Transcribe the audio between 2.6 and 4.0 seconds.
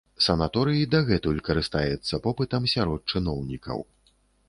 сярод чыноўнікаў.